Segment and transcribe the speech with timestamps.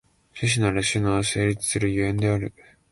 [0.33, 2.51] 種々なる種の成立する所以である。